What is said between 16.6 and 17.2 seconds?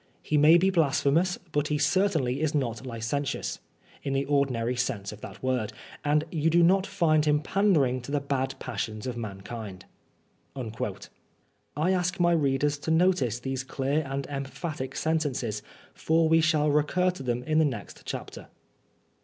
recur